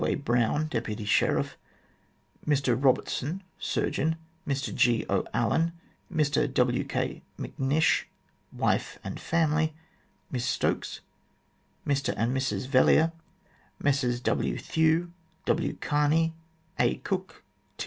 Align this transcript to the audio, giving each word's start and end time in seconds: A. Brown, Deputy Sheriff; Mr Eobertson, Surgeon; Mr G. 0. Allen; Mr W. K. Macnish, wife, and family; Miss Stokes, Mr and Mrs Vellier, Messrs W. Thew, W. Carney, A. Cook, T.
A. 0.03 0.15
Brown, 0.15 0.65
Deputy 0.65 1.05
Sheriff; 1.05 1.59
Mr 2.47 2.75
Eobertson, 2.75 3.41
Surgeon; 3.59 4.15
Mr 4.47 4.73
G. 4.73 5.05
0. 5.07 5.25
Allen; 5.31 5.73
Mr 6.11 6.51
W. 6.51 6.83
K. 6.85 7.21
Macnish, 7.37 8.05
wife, 8.51 8.97
and 9.03 9.19
family; 9.19 9.75
Miss 10.31 10.43
Stokes, 10.43 11.01
Mr 11.85 12.15
and 12.17 12.35
Mrs 12.35 12.65
Vellier, 12.65 13.11
Messrs 13.77 14.19
W. 14.21 14.57
Thew, 14.57 15.11
W. 15.45 15.75
Carney, 15.75 16.33
A. 16.79 16.95
Cook, 16.95 17.43
T. 17.77 17.79